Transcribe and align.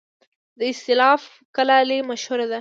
د 0.59 0.61
استالف 0.71 1.23
کلالي 1.55 1.99
مشهوره 2.09 2.45
ده 2.51 2.59